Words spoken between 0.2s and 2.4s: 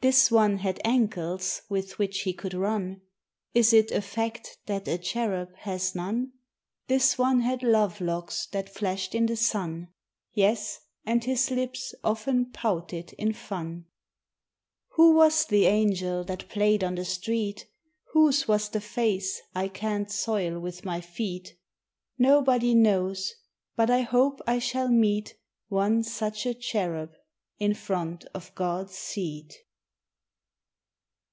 one had ankles with which he